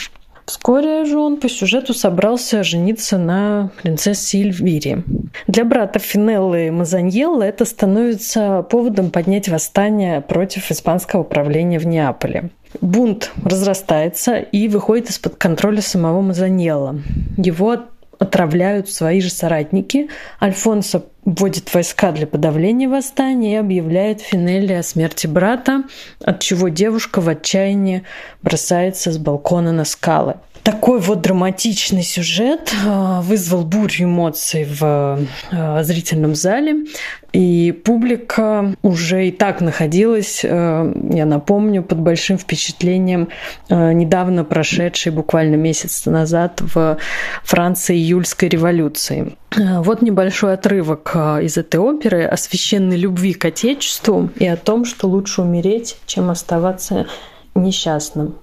Вскоре 0.46 1.04
же 1.04 1.18
он 1.18 1.36
по 1.36 1.48
сюжету 1.48 1.94
собрался 1.94 2.62
жениться 2.62 3.18
на 3.18 3.70
принцессе 3.82 4.40
Эльвире. 4.42 5.02
Для 5.48 5.64
брата 5.64 5.98
Финеллы 5.98 6.70
Мазаньелла 6.70 7.42
это 7.42 7.64
становится 7.64 8.62
поводом 8.62 9.10
поднять 9.10 9.48
восстание 9.48 10.20
против 10.20 10.70
испанского 10.70 11.24
правления 11.24 11.80
в 11.80 11.86
Неаполе. 11.86 12.50
Бунт 12.80 13.32
разрастается 13.44 14.38
и 14.38 14.68
выходит 14.68 15.10
из-под 15.10 15.34
контроля 15.36 15.82
самого 15.82 16.20
Мазаньелла. 16.20 17.00
Его 17.36 17.78
отравляют 18.20 18.88
свои 18.90 19.20
же 19.20 19.30
соратники. 19.30 20.08
Альфонсо 20.40 21.06
вводит 21.24 21.72
войска 21.74 22.12
для 22.12 22.26
подавления 22.26 22.88
восстания 22.88 23.54
и 23.54 23.56
объявляет 23.56 24.20
Финелли 24.20 24.74
о 24.74 24.82
смерти 24.82 25.26
брата, 25.26 25.84
от 26.22 26.40
чего 26.40 26.68
девушка 26.68 27.20
в 27.20 27.28
отчаянии 27.28 28.04
бросается 28.42 29.10
с 29.10 29.18
балкона 29.18 29.72
на 29.72 29.84
скалы. 29.84 30.36
Такой 30.62 31.00
вот 31.00 31.22
драматичный 31.22 32.02
сюжет 32.02 32.72
а, 32.86 33.22
вызвал 33.22 33.64
бурю 33.64 34.04
эмоций 34.04 34.64
в 34.64 35.18
а, 35.50 35.82
зрительном 35.82 36.34
зале. 36.34 36.86
И 37.32 37.72
публика 37.72 38.74
уже 38.82 39.28
и 39.28 39.30
так 39.30 39.60
находилась, 39.60 40.42
а, 40.44 40.92
я 41.10 41.24
напомню, 41.24 41.82
под 41.82 42.00
большим 42.00 42.36
впечатлением 42.36 43.28
недавно 43.68 44.44
прошедшей, 44.44 45.12
буквально 45.12 45.54
месяц 45.56 46.06
назад, 46.06 46.60
в 46.60 46.98
Франции 47.44 47.96
июльской 47.96 48.48
революции. 48.48 49.36
Вот 49.56 50.02
небольшой 50.02 50.54
отрывок 50.54 51.14
из 51.42 51.56
этой 51.56 51.80
оперы 51.80 52.24
о 52.24 52.36
священной 52.36 52.96
любви 52.96 53.32
к 53.32 53.44
Отечеству 53.44 54.30
и 54.36 54.46
о 54.46 54.56
том, 54.56 54.84
что 54.84 55.08
лучше 55.08 55.42
умереть, 55.42 55.96
чем 56.06 56.30
оставаться 56.30 57.06
несчастным. 57.54 58.34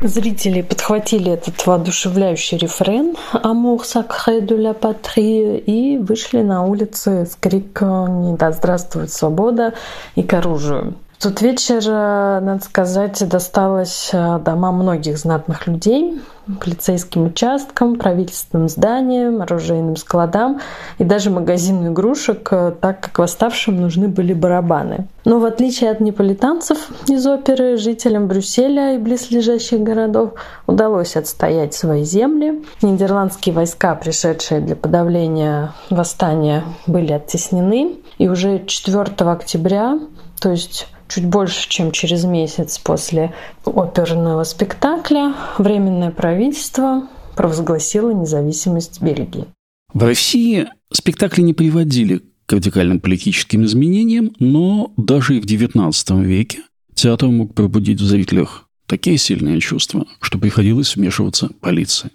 Зрители 0.00 0.62
подхватили 0.62 1.32
этот 1.32 1.66
воодушевляющий 1.66 2.56
рефрен 2.56 3.16
«Amour 3.34 3.82
sacré 3.84 4.40
de 4.40 4.56
la 4.56 4.72
patrie» 4.72 5.58
и 5.58 5.98
вышли 5.98 6.40
на 6.40 6.64
улицы 6.64 7.26
с 7.26 7.36
криком 7.36 8.22
«Не 8.22 8.36
да 8.36 8.50
здравствует 8.52 9.12
свобода!» 9.12 9.74
и 10.14 10.22
к 10.22 10.32
оружию. 10.32 10.94
Тот 11.20 11.42
вечер, 11.42 11.86
надо 11.86 12.64
сказать, 12.64 13.28
досталось 13.28 14.08
э, 14.14 14.38
домам 14.42 14.76
многих 14.76 15.18
знатных 15.18 15.66
людей, 15.66 16.18
полицейским 16.60 17.26
участкам, 17.26 17.96
правительственным 17.96 18.70
зданиям, 18.70 19.42
оружейным 19.42 19.96
складам 19.96 20.62
и 20.96 21.04
даже 21.04 21.28
магазину 21.28 21.92
игрушек, 21.92 22.48
э, 22.52 22.72
так 22.80 23.00
как 23.00 23.18
восставшим 23.18 23.78
нужны 23.78 24.08
были 24.08 24.32
барабаны. 24.32 25.08
Но 25.26 25.40
в 25.40 25.44
отличие 25.44 25.90
от 25.90 26.00
неполитанцев 26.00 26.88
из 27.06 27.26
оперы, 27.26 27.76
жителям 27.76 28.26
Брюсселя 28.26 28.94
и 28.94 28.98
близлежащих 28.98 29.78
городов 29.78 30.32
удалось 30.66 31.16
отстоять 31.16 31.74
свои 31.74 32.02
земли. 32.02 32.64
Нидерландские 32.80 33.54
войска, 33.54 33.94
пришедшие 33.94 34.62
для 34.62 34.74
подавления 34.74 35.74
восстания, 35.90 36.64
были 36.86 37.12
оттеснены. 37.12 37.96
И 38.16 38.26
уже 38.26 38.64
4 38.64 39.02
октября, 39.30 39.98
то 40.40 40.50
есть 40.50 40.88
чуть 41.10 41.26
больше, 41.26 41.68
чем 41.68 41.92
через 41.92 42.24
месяц 42.24 42.78
после 42.78 43.34
оперного 43.64 44.44
спектакля, 44.44 45.34
Временное 45.58 46.10
правительство 46.10 47.08
провозгласило 47.36 48.10
независимость 48.10 49.02
Бельгии. 49.02 49.46
В 49.92 50.02
России 50.04 50.68
спектакли 50.92 51.42
не 51.42 51.52
приводили 51.52 52.22
к 52.46 52.52
радикальным 52.52 53.00
политическим 53.00 53.64
изменениям, 53.64 54.32
но 54.38 54.92
даже 54.96 55.36
и 55.36 55.40
в 55.40 55.44
XIX 55.44 56.22
веке 56.22 56.60
театр 56.94 57.28
мог 57.28 57.54
пробудить 57.54 58.00
в 58.00 58.04
зрителях 58.04 58.68
такие 58.86 59.18
сильные 59.18 59.60
чувства, 59.60 60.06
что 60.20 60.38
приходилось 60.38 60.96
вмешиваться 60.96 61.48
полиции. 61.60 62.10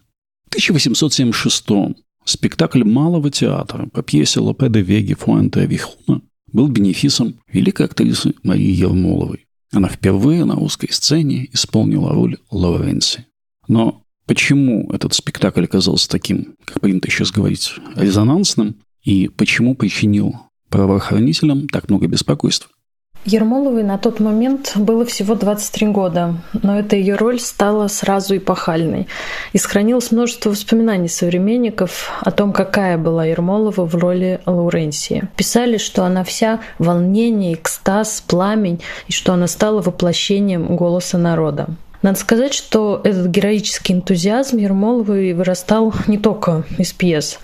В 0.46 0.50
1876 0.50 1.96
спектакль 2.26 2.84
Малого 2.84 3.30
театра 3.30 3.88
по 3.88 4.04
пьесе 4.04 4.40
Лопе 4.40 4.70
де 4.70 4.82
Веги 4.82 5.14
Фуэнте 5.14 5.66
Вихуна 5.66 6.22
был 6.56 6.70
бенефисом 6.70 7.36
великой 7.52 7.86
актрисы 7.86 8.34
Марии 8.42 8.72
Ермоловой. 8.72 9.46
Она 9.72 9.90
впервые 9.90 10.46
на 10.46 10.58
узкой 10.58 10.92
сцене 10.92 11.50
исполнила 11.52 12.14
роль 12.14 12.38
Лоренси. 12.50 13.26
Но 13.68 14.04
почему 14.26 14.90
этот 14.92 15.14
спектакль 15.14 15.66
оказался 15.66 16.10
таким, 16.10 16.56
как 16.64 16.80
принято 16.80 17.12
сейчас 17.12 17.32
говорить, 17.32 17.74
резонансным, 17.96 18.78
и 19.04 19.28
почему 19.28 19.76
причинил 19.76 20.36
правоохранителям 20.70 21.68
так 21.68 21.90
много 21.90 22.08
беспокойств? 22.08 22.70
Ермоловой 23.26 23.82
на 23.82 23.98
тот 23.98 24.20
момент 24.20 24.74
было 24.76 25.04
всего 25.04 25.34
23 25.34 25.88
года, 25.88 26.36
но 26.54 26.80
эта 26.80 26.96
ее 26.96 27.16
роль 27.16 27.40
стала 27.40 27.88
сразу 27.88 28.38
эпохальной. 28.38 29.08
И 29.52 29.58
сохранилось 29.58 30.12
множество 30.12 30.52
воспоминаний 30.52 31.10
современников 31.10 32.12
о 32.22 32.30
том, 32.30 32.54
какая 32.54 33.00
была 33.00 33.26
Ермолова 33.26 33.86
в 33.88 33.96
роли 33.96 34.42
Лауренсии. 34.46 35.24
Писали, 35.36 35.78
что 35.78 36.04
она 36.06 36.24
вся 36.24 36.60
волнение, 36.78 37.56
экстаз, 37.56 38.24
пламень, 38.28 38.82
и 39.08 39.12
что 39.12 39.34
она 39.34 39.48
стала 39.48 39.82
воплощением 39.82 40.76
голоса 40.76 41.18
народа. 41.18 41.70
Надо 42.04 42.20
сказать, 42.20 42.54
что 42.54 43.02
этот 43.04 43.26
героический 43.26 43.94
энтузиазм 43.94 44.58
Ермоловой 44.58 45.34
вырастал 45.34 45.92
не 46.06 46.20
только 46.20 46.64
из 46.78 46.94
пьес. 46.94 47.40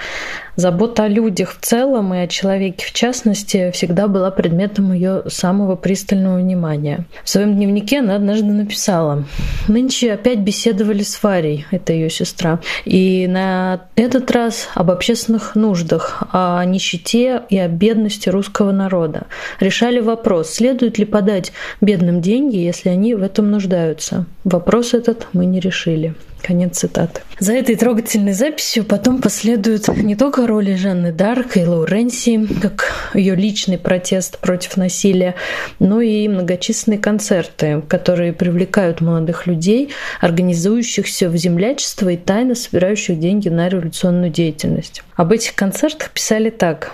Забота 0.55 1.03
о 1.03 1.08
людях 1.08 1.53
в 1.53 1.65
целом 1.65 2.13
и 2.13 2.17
о 2.20 2.27
человеке 2.27 2.86
в 2.86 2.91
частности 2.91 3.72
всегда 3.72 4.08
была 4.08 4.31
предметом 4.31 4.91
ее 4.91 5.24
самого 5.27 5.75
пристального 5.75 6.38
внимания. 6.38 7.05
В 7.24 7.29
своем 7.29 7.55
дневнике 7.55 8.00
она 8.00 8.15
однажды 8.15 8.48
написала 8.48 9.24
«Нынче 9.67 10.13
опять 10.13 10.39
беседовали 10.39 11.03
с 11.03 11.24
Варей, 11.24 11.65
это 11.72 11.93
ее 11.93 12.10
сестра, 12.10 12.60
и 12.84 13.27
на 13.27 13.81
этот 13.96 14.29
раз 14.31 14.67
об 14.75 14.91
общественных 14.91 15.55
нуждах, 15.55 16.24
о 16.31 16.63
нищете 16.65 17.43
и 17.50 17.58
о 17.58 17.67
бедности 17.67 18.29
русского 18.29 18.72
народа. 18.72 19.27
Решали 19.60 20.00
вопрос, 20.00 20.50
следует 20.50 20.98
ли 20.98 21.05
подать 21.05 21.53
бедным 21.79 22.22
деньги, 22.22 22.58
если 22.58 22.89
они 22.89 23.15
в 23.15 23.24
этом 23.24 23.50
нуждаются. 23.51 24.25
Вопрос 24.43 24.93
этот 24.93 25.27
мы 25.34 25.46
не 25.46 25.60
решили». 25.60 26.13
Конец 26.42 26.80
цитаты. 26.80 27.22
За 27.40 27.54
этой 27.54 27.76
трогательной 27.76 28.34
записью 28.34 28.84
потом 28.84 29.22
последуют 29.22 29.88
не 29.88 30.16
только 30.16 30.48
роли 30.48 30.76
Жанны 30.76 31.12
Дарк 31.12 31.58
и 31.58 31.66
Лауренси, 31.66 32.48
как 32.62 33.12
ее 33.14 33.36
личный 33.36 33.78
протест 33.78 34.40
против 34.40 34.78
насилия, 34.78 35.36
но 35.80 36.02
и 36.02 36.28
многочисленные 36.28 37.00
концерты, 37.00 37.82
которые 37.88 38.34
привлекают 38.34 39.02
молодых 39.02 39.48
людей, 39.48 39.90
организующихся 40.20 41.30
в 41.30 41.38
землячество 41.38 42.10
и 42.10 42.18
тайно 42.18 42.56
собирающих 42.56 43.20
деньги 43.20 43.50
на 43.50 43.70
революционную 43.70 44.32
деятельность. 44.32 45.04
Об 45.16 45.32
этих 45.32 45.56
концертах 45.56 46.12
писали 46.12 46.50
так. 46.50 46.92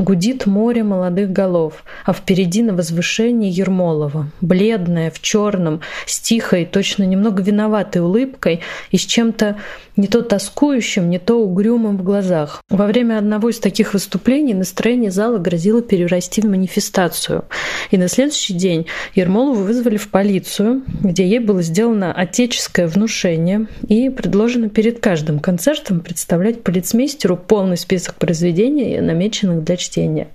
Гудит 0.00 0.46
море 0.46 0.82
молодых 0.82 1.30
голов, 1.30 1.84
а 2.06 2.14
впереди 2.14 2.62
на 2.62 2.72
возвышении 2.72 3.50
Ермолова, 3.50 4.30
бледная, 4.40 5.10
в 5.10 5.20
черном, 5.20 5.82
с 6.06 6.18
тихой, 6.20 6.64
точно 6.64 7.02
немного 7.02 7.42
виноватой 7.42 8.00
улыбкой 8.00 8.60
и 8.90 8.96
с 8.96 9.02
чем-то 9.02 9.56
не 9.96 10.06
то 10.06 10.22
тоскующим, 10.22 11.10
не 11.10 11.18
то 11.18 11.36
угрюмым 11.36 11.96
в 11.96 12.02
глазах. 12.02 12.62
Во 12.70 12.86
время 12.86 13.18
одного 13.18 13.50
из 13.50 13.58
таких 13.58 13.94
выступлений 13.94 14.54
настроение 14.54 15.10
зала 15.10 15.38
грозило 15.38 15.82
перерасти 15.82 16.40
в 16.40 16.46
манифестацию. 16.46 17.44
И 17.90 17.96
на 17.96 18.08
следующий 18.08 18.54
день 18.54 18.86
Ермолову 19.14 19.62
вызвали 19.62 19.96
в 19.96 20.08
полицию, 20.08 20.82
где 21.02 21.26
ей 21.26 21.38
было 21.38 21.62
сделано 21.62 22.12
отеческое 22.12 22.86
внушение 22.86 23.66
и 23.86 24.08
предложено 24.08 24.68
перед 24.68 25.00
каждым 25.00 25.40
концертом 25.40 26.00
представлять 26.00 26.62
полицмейстеру 26.62 27.36
полный 27.36 27.76
список 27.76 28.16
произведений, 28.16 29.00
намеченных 29.00 29.64
для 29.64 29.76
чтения. 29.76 30.28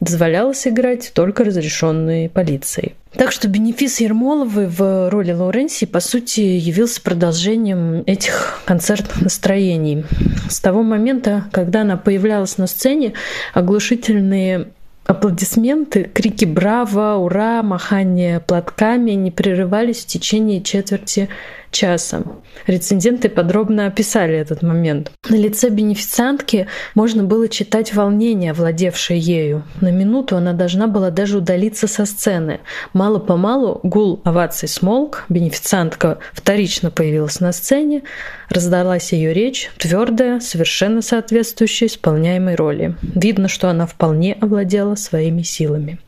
Дозволялось 0.00 0.66
играть 0.66 1.12
только 1.14 1.44
разрешенные 1.44 2.28
полицией. 2.28 2.94
Так 3.12 3.32
что 3.32 3.48
бенефис 3.48 4.00
Ермоловой 4.00 4.68
в 4.68 5.10
роли 5.10 5.32
Лауренси, 5.32 5.86
по 5.86 6.00
сути, 6.00 6.40
явился 6.40 7.02
продолжением 7.02 8.04
этих 8.06 8.60
концертных 8.64 9.20
настроений. 9.20 10.04
С 10.48 10.60
того 10.60 10.82
момента, 10.82 11.46
когда 11.52 11.82
она 11.82 11.96
появлялась 11.96 12.56
на 12.56 12.66
сцене, 12.66 13.14
оглушительные 13.52 14.68
Аплодисменты, 15.10 16.04
крики 16.04 16.44
«Браво!», 16.44 17.16
«Ура!», 17.16 17.64
махание 17.64 18.38
платками 18.38 19.10
не 19.12 19.32
прерывались 19.32 20.04
в 20.04 20.06
течение 20.06 20.62
четверти 20.62 21.28
часа. 21.70 22.22
Рецензенты 22.66 23.28
подробно 23.28 23.86
описали 23.86 24.36
этот 24.36 24.62
момент. 24.62 25.12
На 25.28 25.36
лице 25.36 25.68
бенефициантки 25.68 26.66
можно 26.94 27.22
было 27.24 27.48
читать 27.48 27.94
волнение, 27.94 28.52
владевшее 28.52 29.18
ею. 29.18 29.64
На 29.80 29.90
минуту 29.90 30.36
она 30.36 30.52
должна 30.52 30.86
была 30.86 31.10
даже 31.10 31.38
удалиться 31.38 31.86
со 31.86 32.06
сцены. 32.06 32.60
Мало-помалу 32.92 33.80
гул 33.82 34.20
оваций 34.24 34.68
смолк, 34.68 35.24
бенефициантка 35.28 36.18
вторично 36.32 36.90
появилась 36.90 37.40
на 37.40 37.52
сцене, 37.52 38.02
раздалась 38.48 39.12
ее 39.12 39.32
речь, 39.32 39.70
твердая, 39.78 40.40
совершенно 40.40 41.02
соответствующая 41.02 41.86
исполняемой 41.86 42.54
роли. 42.54 42.96
Видно, 43.02 43.48
что 43.48 43.68
она 43.70 43.86
вполне 43.86 44.34
овладела 44.40 44.94
своими 44.94 45.42
силами. 45.42 45.98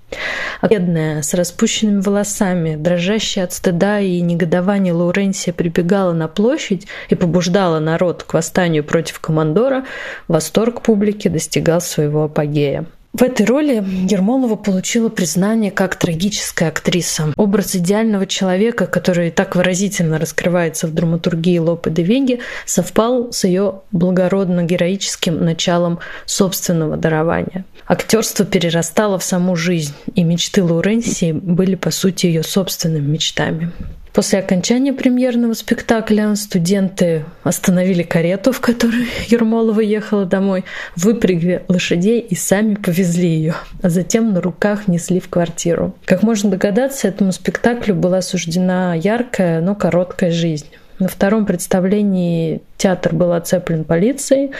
Бедная, 0.63 1.23
с 1.23 1.35
распущенными 1.35 2.01
волосами, 2.01 2.77
дрожащая 2.77 3.45
от 3.45 3.53
стыда 3.53 4.01
и 4.01 4.21
негодования 4.21 4.95
Лауренсия 4.95 5.53
прибегала 5.53 6.13
на 6.13 6.29
площадь 6.29 6.87
и 7.09 7.15
побуждала 7.15 7.79
народ 7.81 8.23
к 8.23 8.35
восстанию 8.35 8.85
против 8.85 9.21
командора, 9.21 9.85
восторг 10.29 10.83
публики 10.83 11.29
достигал 11.29 11.81
своего 11.81 12.25
апогея. 12.25 12.87
В 13.13 13.23
этой 13.23 13.45
роли 13.45 13.85
Ермолова 14.11 14.57
получила 14.57 15.11
признание 15.11 15.71
как 15.71 15.97
трагическая 15.97 16.71
актриса. 16.71 17.35
Образ 17.37 17.77
идеального 17.77 18.27
человека, 18.27 18.87
который 18.87 19.31
так 19.31 19.55
выразительно 19.55 20.19
раскрывается 20.19 20.87
в 20.87 20.95
драматургии 20.95 21.59
Лопе 21.59 21.91
де 21.91 22.03
Веги, 22.03 22.41
совпал 22.65 23.31
с 23.31 23.45
ее 23.45 23.83
благородно-героическим 23.93 25.45
началом 25.45 25.99
собственного 26.25 26.97
дарования. 26.97 27.67
Актерство 27.87 28.47
перерастало 28.47 29.19
в 29.19 29.25
саму 29.25 29.57
жизнь, 29.57 29.93
и 30.15 30.25
мечты 30.25 30.63
Лауренсии 30.63 31.33
были, 31.33 31.75
по 31.75 31.91
сути, 31.91 32.27
ее 32.27 32.43
собственными 32.43 33.07
мечтами. 33.07 33.73
После 34.13 34.41
окончания 34.41 34.93
премьерного 34.93 35.55
спектакля 35.55 36.35
студенты 36.35 37.25
остановили 37.45 38.03
карету, 38.03 38.53
в 38.53 38.61
которой 38.61 39.07
Ермолова 39.29 39.81
ехала 39.81 40.27
домой, 40.27 40.65
выпрягли 40.97 41.63
лошадей 41.69 42.21
и 42.21 42.35
сами 42.35 42.75
повезли 42.75 43.29
ее, 43.29 43.55
а 43.81 43.89
затем 43.89 44.35
на 44.35 44.43
руках 44.43 44.87
несли 44.87 45.19
в 45.19 45.31
квартиру. 45.31 45.95
Как 46.05 46.23
можно 46.23 46.51
догадаться, 46.51 47.09
этому 47.09 47.33
спектаклю 47.33 47.95
была 47.95 48.21
суждена 48.21 48.95
яркая, 48.95 49.63
но 49.63 49.75
короткая 49.75 50.31
жизнь. 50.31 50.67
На 50.99 51.09
втором 51.09 51.47
представлении 51.47 52.61
театр 52.77 53.15
был 53.15 53.33
оцеплен 53.33 53.85
полицией, 53.85 54.53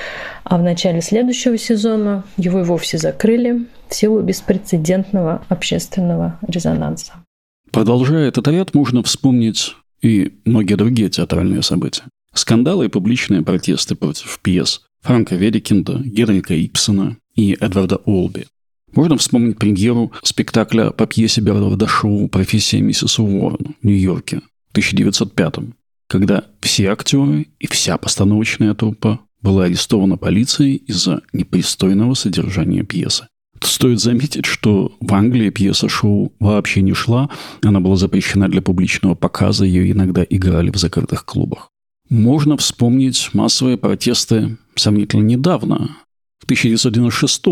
а 0.45 0.57
в 0.57 0.63
начале 0.63 1.03
следующего 1.03 1.59
сезона 1.59 2.25
его 2.39 2.61
и 2.61 2.65
вовсе 2.65 2.97
закрыли 2.97 3.67
в 3.89 3.95
силу 3.95 4.23
беспрецедентного 4.23 5.43
общественного 5.51 6.39
резонанса. 6.49 7.22
Продолжая 7.73 8.29
этот 8.29 8.47
ряд, 8.49 8.75
можно 8.75 9.03
вспомнить 9.03 9.75
и 10.03 10.33
многие 10.45 10.75
другие 10.75 11.09
театральные 11.09 11.63
события. 11.63 12.05
Скандалы 12.35 12.87
и 12.87 12.89
публичные 12.89 13.43
протесты 13.43 13.95
против 13.95 14.39
пьес 14.43 14.83
Франка 15.01 15.37
Ведикинда, 15.37 15.99
Генрика 16.05 16.55
Ипсона 16.55 17.17
и 17.35 17.57
Эдварда 17.59 17.97
Олби. 17.97 18.47
Можно 18.95 19.17
вспомнить 19.17 19.59
премьеру 19.59 20.13
спектакля 20.23 20.91
по 20.91 21.07
пьесе 21.07 21.41
Берларда 21.41 21.87
Шоу 21.87 22.29
«Профессия 22.29 22.81
миссис 22.81 23.19
Уоррен» 23.19 23.75
в 23.81 23.87
Нью-Йорке 23.87 24.43
в 24.69 24.73
1905 24.73 25.75
когда 26.13 26.45
все 26.61 26.91
актеры 26.91 27.47
и 27.59 27.67
вся 27.67 27.97
постановочная 27.97 28.75
труппа 28.75 29.21
была 29.41 29.65
арестована 29.65 30.19
полицией 30.19 30.75
из-за 30.77 31.23
непристойного 31.33 32.13
содержания 32.13 32.85
пьесы. 32.85 33.29
Стоит 33.63 34.01
заметить, 34.01 34.45
что 34.45 34.93
в 35.01 35.15
Англии 35.15 35.51
пьеса 35.51 35.89
шоу 35.89 36.33
вообще 36.41 36.83
не 36.83 36.95
шла, 36.95 37.31
она 37.63 37.81
была 37.81 37.97
запрещена 37.97 38.49
для 38.49 38.61
публичного 38.61 39.15
показа, 39.15 39.65
ее 39.65 39.91
иногда 39.93 40.25
играли 40.29 40.71
в 40.71 40.77
закрытых 40.77 41.25
клубах. 41.25 41.71
Можно 42.09 42.57
вспомнить 42.57 43.31
массовые 43.33 43.79
протесты 43.79 44.59
сомнительно 44.75 45.23
недавно, 45.23 45.97
в 46.39 46.45
1996 46.45 47.47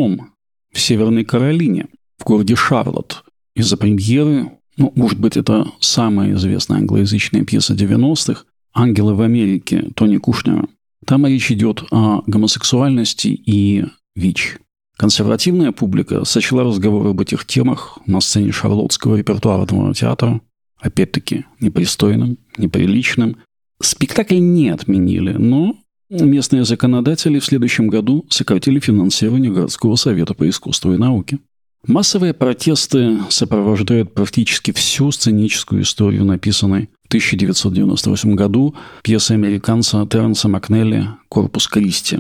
в 0.73 0.81
Северной 0.81 1.25
Каролине, 1.25 1.87
в 2.19 2.25
городе 2.25 2.57
Шарлотт, 2.57 3.25
из-за 3.55 3.77
премьеры, 3.77 4.51
ну, 4.77 4.93
может 4.97 5.19
быть, 5.19 5.37
это 5.37 5.67
самая 5.81 6.35
известная 6.35 6.79
англоязычная 6.79 7.45
пьеса 7.45 7.75
90-х, 7.75 8.45
«Ангелы 8.73 9.15
в 9.15 9.21
Америке» 9.21 9.91
Тони 9.95 10.17
Кушнера. 10.17 10.69
Там 11.07 11.27
речь 11.27 11.51
идет 11.51 11.85
о 11.91 12.23
гомосексуальности 12.27 13.29
и 13.29 13.85
ВИЧ. 14.15 14.59
Консервативная 15.01 15.73
публика 15.73 16.27
сочла 16.27 16.63
разговоры 16.63 17.09
об 17.09 17.23
этих 17.23 17.47
темах 17.47 17.99
на 18.05 18.21
сцене 18.21 18.53
Шарлотского 18.53 19.17
репертуарного 19.17 19.95
театра 19.95 20.43
опять-таки 20.79 21.47
непристойным, 21.59 22.37
неприличным. 22.59 23.39
Спектакль 23.81 24.41
не 24.41 24.69
отменили, 24.69 25.33
но 25.33 25.75
местные 26.11 26.67
законодатели 26.67 27.39
в 27.39 27.45
следующем 27.47 27.89
году 27.89 28.27
сократили 28.29 28.79
финансирование 28.79 29.51
городского 29.51 29.97
совета 29.97 30.35
по 30.35 30.47
искусству 30.47 30.93
и 30.93 30.99
науке. 30.99 31.39
Массовые 31.87 32.35
протесты 32.35 33.21
сопровождают 33.31 34.13
практически 34.13 34.71
всю 34.71 35.13
сценическую 35.13 35.81
историю, 35.81 36.27
написанной 36.27 36.91
в 37.05 37.07
1998 37.07 38.35
году 38.35 38.75
пьесой 39.03 39.37
американца 39.37 40.05
Терренса 40.05 40.49
Макнелли 40.49 41.07
«Корпус 41.31 41.69
Кристи». 41.69 42.19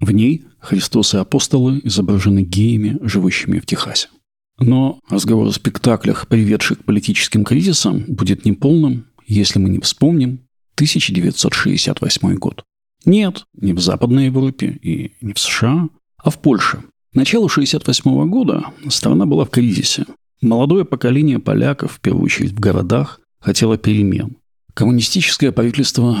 В 0.00 0.10
ней 0.12 0.44
Христос 0.58 1.14
и 1.14 1.18
апостолы 1.18 1.80
изображены 1.84 2.42
геями, 2.42 2.98
живущими 3.02 3.58
в 3.58 3.66
Техасе. 3.66 4.08
Но 4.58 5.00
разговор 5.08 5.46
о 5.46 5.52
спектаклях, 5.52 6.28
приведших 6.28 6.80
к 6.80 6.84
политическим 6.84 7.44
кризисам, 7.44 8.04
будет 8.08 8.44
неполным, 8.44 9.06
если 9.26 9.58
мы 9.58 9.68
не 9.68 9.78
вспомним 9.80 10.40
1968 10.74 12.34
год. 12.34 12.62
Нет, 13.04 13.44
не 13.54 13.72
в 13.72 13.80
Западной 13.80 14.26
Европе 14.26 14.78
и 14.82 15.12
не 15.20 15.32
в 15.32 15.38
США, 15.38 15.88
а 16.18 16.30
в 16.30 16.38
Польше. 16.40 16.82
К 17.12 17.16
началу 17.16 17.46
1968 17.46 18.30
года 18.30 18.64
страна 18.88 19.26
была 19.26 19.44
в 19.44 19.50
кризисе. 19.50 20.06
Молодое 20.42 20.84
поколение 20.84 21.38
поляков, 21.38 21.92
в 21.92 22.00
первую 22.00 22.24
очередь 22.24 22.52
в 22.52 22.60
городах, 22.60 23.20
хотело 23.38 23.78
перемен. 23.78 24.36
Коммунистическое 24.74 25.52
правительство 25.52 26.16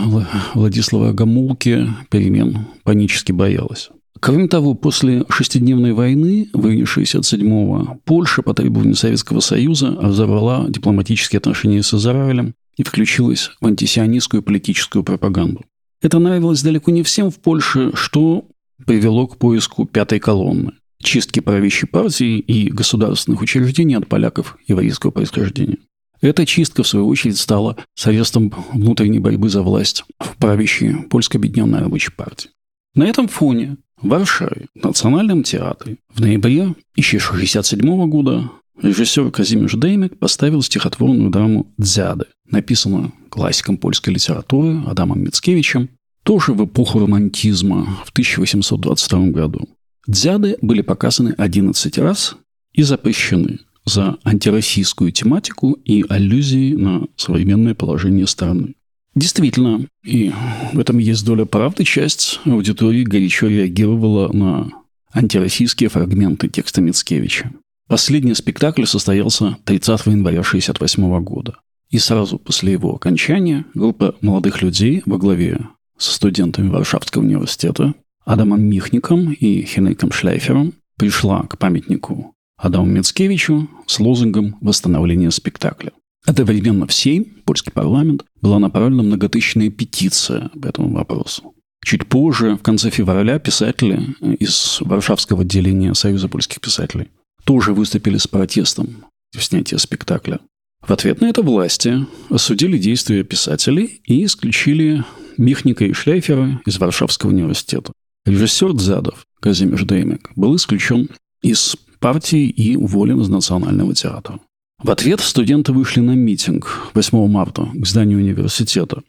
Владислава 0.54 1.12
Гамулки 1.12 1.88
перемен 2.10 2.66
панически 2.84 3.32
боялось. 3.32 3.90
Кроме 4.18 4.48
того, 4.48 4.74
после 4.74 5.24
шестидневной 5.30 5.92
войны 5.92 6.50
в 6.52 6.66
июне 6.66 6.82
1967-го 6.82 8.00
Польша 8.04 8.42
по 8.42 8.52
требованию 8.52 8.94
Советского 8.94 9.40
Союза 9.40 9.96
разорвала 10.00 10.66
дипломатические 10.68 11.38
отношения 11.38 11.82
с 11.82 11.94
Израилем 11.94 12.54
и 12.76 12.82
включилась 12.82 13.50
в 13.60 13.66
антисионистскую 13.66 14.42
политическую 14.42 15.04
пропаганду. 15.04 15.62
Это 16.02 16.18
нравилось 16.18 16.62
далеко 16.62 16.90
не 16.90 17.02
всем 17.02 17.30
в 17.30 17.38
Польше, 17.38 17.92
что 17.94 18.46
привело 18.86 19.26
к 19.26 19.38
поиску 19.38 19.86
пятой 19.86 20.18
колонны 20.18 20.72
чистки 21.02 21.40
правящей 21.40 21.88
партии 21.88 22.38
и 22.38 22.70
государственных 22.70 23.40
учреждений 23.40 23.96
от 23.96 24.06
поляков 24.06 24.58
еврейского 24.66 25.10
происхождения. 25.10 25.78
Эта 26.20 26.44
чистка, 26.44 26.82
в 26.82 26.88
свою 26.88 27.08
очередь, 27.08 27.38
стала 27.38 27.76
средством 27.94 28.52
внутренней 28.72 29.20
борьбы 29.20 29.48
за 29.48 29.62
власть 29.62 30.04
в 30.18 30.36
правящей 30.36 30.94
Польской 30.94 31.38
Объединенной 31.38 31.80
Рабочей 31.80 32.12
партии. 32.12 32.50
На 32.94 33.04
этом 33.04 33.28
фоне 33.28 33.78
в 34.00 34.08
Варшаве, 34.08 34.66
в 34.74 34.84
Национальном 34.84 35.42
театре, 35.42 35.96
в 36.14 36.20
ноябре 36.20 36.62
1967 36.62 38.08
года 38.10 38.50
режиссер 38.82 39.30
Казимир 39.30 39.74
Деймик 39.76 40.18
поставил 40.18 40.62
стихотворную 40.62 41.30
драму 41.30 41.72
«Дзяды», 41.78 42.26
написанную 42.50 43.12
классиком 43.30 43.78
польской 43.78 44.14
литературы 44.14 44.82
Адамом 44.86 45.22
Мицкевичем, 45.22 45.88
тоже 46.22 46.52
в 46.52 46.64
эпоху 46.64 46.98
романтизма 46.98 47.84
в 48.04 48.10
1822 48.10 49.26
году. 49.28 49.68
«Дзяды» 50.06 50.58
были 50.60 50.82
показаны 50.82 51.34
11 51.36 51.98
раз 51.98 52.36
и 52.72 52.82
запрещены 52.82 53.60
за 53.84 54.18
антироссийскую 54.24 55.12
тематику 55.12 55.72
и 55.84 56.04
аллюзии 56.08 56.74
на 56.74 57.06
современное 57.16 57.74
положение 57.74 58.26
страны. 58.26 58.74
Действительно, 59.14 59.86
и 60.04 60.32
в 60.72 60.78
этом 60.78 60.98
есть 60.98 61.24
доля 61.24 61.44
правды, 61.44 61.84
часть 61.84 62.40
аудитории 62.44 63.02
горячо 63.02 63.48
реагировала 63.48 64.32
на 64.32 64.70
антироссийские 65.12 65.88
фрагменты 65.88 66.48
текста 66.48 66.80
Мицкевича. 66.80 67.50
Последний 67.88 68.34
спектакль 68.34 68.84
состоялся 68.84 69.56
30 69.64 70.06
января 70.06 70.40
1968 70.40 71.24
года. 71.24 71.56
И 71.90 71.98
сразу 71.98 72.38
после 72.38 72.72
его 72.72 72.94
окончания 72.94 73.64
группа 73.74 74.14
молодых 74.20 74.62
людей 74.62 75.02
во 75.06 75.18
главе 75.18 75.58
со 75.98 76.14
студентами 76.14 76.68
Варшавского 76.68 77.22
университета 77.22 77.94
Адамом 78.24 78.62
Михником 78.62 79.32
и 79.32 79.64
Хенриком 79.64 80.12
Шлейфером 80.12 80.74
пришла 80.96 81.42
к 81.42 81.58
памятнику 81.58 82.32
Адаму 82.60 82.86
Мицкевичу 82.86 83.68
с 83.86 83.98
лозунгом 83.98 84.56
восстановления 84.60 85.30
спектакля. 85.30 85.92
Одновременно 86.26 86.86
в 86.86 86.92
Сейм, 86.92 87.24
польский 87.46 87.72
парламент, 87.72 88.24
была 88.42 88.58
направлена 88.58 89.02
многотысячная 89.02 89.70
петиция 89.70 90.50
по 90.60 90.66
этому 90.66 90.90
вопросу. 90.90 91.54
Чуть 91.82 92.06
позже, 92.06 92.56
в 92.56 92.62
конце 92.62 92.90
февраля, 92.90 93.38
писатели 93.38 94.14
из 94.38 94.78
Варшавского 94.80 95.42
отделения 95.42 95.94
Союза 95.94 96.28
польских 96.28 96.60
писателей 96.60 97.08
тоже 97.44 97.72
выступили 97.72 98.18
с 98.18 98.26
протестом 98.26 99.04
в 99.34 99.42
снятии 99.42 99.76
спектакля. 99.76 100.40
В 100.86 100.90
ответ 100.92 101.22
на 101.22 101.26
это 101.26 101.42
власти 101.42 102.06
осудили 102.28 102.76
действия 102.76 103.24
писателей 103.24 104.02
и 104.04 104.24
исключили 104.26 105.04
Михника 105.38 105.86
и 105.86 105.94
Шляйфера 105.94 106.60
из 106.66 106.78
Варшавского 106.78 107.30
университета. 107.30 107.92
Режиссер 108.26 108.74
Дзадов 108.74 109.24
Казимир 109.40 109.86
Деймик 109.86 110.30
был 110.36 110.56
исключен 110.56 111.08
из 111.42 111.76
партии 112.00 112.48
и 112.48 112.76
уволен 112.76 113.20
из 113.20 113.28
Национального 113.28 113.94
театра. 113.94 114.40
В 114.82 114.90
ответ 114.90 115.20
студенты 115.20 115.72
вышли 115.72 116.00
на 116.00 116.12
митинг 116.12 116.90
8 116.94 117.28
марта 117.28 117.68
к 117.74 117.86
зданию 117.86 118.18
университета. 118.18 119.02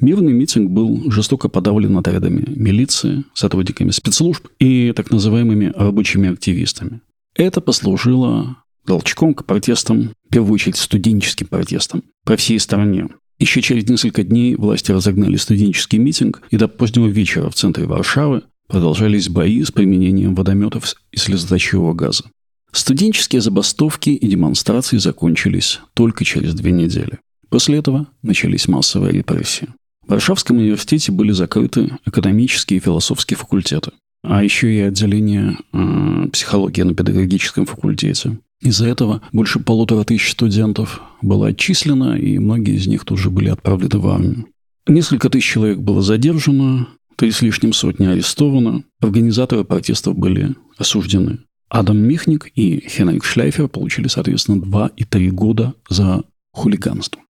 Мирный 0.00 0.32
митинг 0.32 0.70
был 0.70 1.10
жестоко 1.12 1.48
подавлен 1.48 1.96
отрядами 1.96 2.44
милиции, 2.48 3.24
сотрудниками 3.32 3.90
спецслужб 3.90 4.48
и 4.58 4.92
так 4.96 5.10
называемыми 5.12 5.72
рабочими 5.76 6.32
активистами. 6.32 7.00
Это 7.36 7.60
послужило 7.60 8.56
толчком 8.84 9.34
к 9.34 9.44
протестам, 9.44 10.10
в 10.28 10.32
первую 10.32 10.54
очередь 10.54 10.76
студенческим 10.76 11.46
протестам 11.46 12.02
по 12.24 12.36
всей 12.36 12.58
стране. 12.58 13.08
Еще 13.38 13.62
через 13.62 13.88
несколько 13.88 14.22
дней 14.22 14.56
власти 14.56 14.92
разогнали 14.92 15.36
студенческий 15.36 15.98
митинг, 15.98 16.42
и 16.50 16.56
до 16.56 16.68
позднего 16.68 17.06
вечера 17.06 17.48
в 17.48 17.54
центре 17.54 17.86
Варшавы 17.86 18.42
продолжались 18.72 19.28
бои 19.28 19.62
с 19.62 19.70
применением 19.70 20.34
водометов 20.34 20.94
и 21.12 21.18
слезоточивого 21.18 21.92
газа. 21.92 22.24
Студенческие 22.72 23.42
забастовки 23.42 24.08
и 24.08 24.26
демонстрации 24.26 24.96
закончились 24.96 25.80
только 25.92 26.24
через 26.24 26.54
две 26.54 26.72
недели. 26.72 27.18
После 27.50 27.76
этого 27.76 28.06
начались 28.22 28.68
массовые 28.68 29.12
репрессии. 29.12 29.68
В 30.06 30.12
Варшавском 30.12 30.56
университете 30.56 31.12
были 31.12 31.32
закрыты 31.32 31.98
экономические 32.06 32.78
и 32.78 32.82
философские 32.82 33.36
факультеты, 33.36 33.92
а 34.24 34.42
еще 34.42 34.74
и 34.74 34.80
отделение 34.80 35.58
э, 35.74 36.28
психологии 36.32 36.80
на 36.80 36.94
педагогическом 36.94 37.66
факультете. 37.66 38.38
Из-за 38.62 38.86
этого 38.86 39.20
больше 39.32 39.60
полутора 39.60 40.04
тысяч 40.04 40.32
студентов 40.32 41.02
было 41.20 41.48
отчислено, 41.48 42.16
и 42.16 42.38
многие 42.38 42.76
из 42.76 42.86
них 42.86 43.04
тоже 43.04 43.28
были 43.28 43.50
отправлены 43.50 43.98
в 43.98 44.08
армию. 44.08 44.46
Несколько 44.86 45.28
тысяч 45.28 45.52
человек 45.52 45.78
было 45.78 46.00
задержано, 46.00 46.88
три 47.16 47.30
с 47.30 47.42
лишним 47.42 47.72
сотни 47.72 48.06
арестовано, 48.06 48.84
организаторы 49.00 49.64
протестов 49.64 50.16
были 50.16 50.54
осуждены. 50.78 51.40
Адам 51.68 51.98
Михник 51.98 52.50
и 52.54 52.86
Хенрик 52.86 53.24
Шляйфер 53.24 53.68
получили, 53.68 54.08
соответственно, 54.08 54.60
два 54.60 54.90
и 54.96 55.04
три 55.04 55.30
года 55.30 55.74
за 55.88 56.22
хулиганство. 56.52 57.22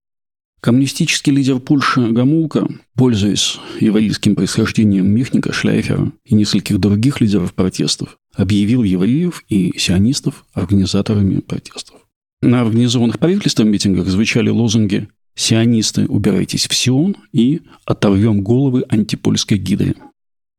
Коммунистический 0.60 1.32
лидер 1.32 1.58
Польши 1.58 2.12
Гамулка, 2.12 2.68
пользуясь 2.94 3.58
еврейским 3.80 4.36
происхождением 4.36 5.08
Михника, 5.08 5.52
Шляйфера 5.52 6.12
и 6.24 6.34
нескольких 6.34 6.78
других 6.78 7.20
лидеров 7.20 7.52
протестов, 7.52 8.18
объявил 8.34 8.84
евреев 8.84 9.44
и 9.48 9.76
сионистов 9.76 10.44
организаторами 10.54 11.40
протестов. 11.40 11.96
На 12.42 12.60
организованных 12.60 13.18
правительством 13.18 13.70
митингах 13.70 14.06
звучали 14.06 14.50
лозунги 14.50 15.08
«Сионисты, 15.34 16.06
убирайтесь 16.06 16.68
в 16.68 16.74
Сион» 16.74 17.16
и 17.32 17.62
«Оторвем 17.84 18.42
головы 18.42 18.84
антипольской 18.88 19.58
гидре». 19.58 19.94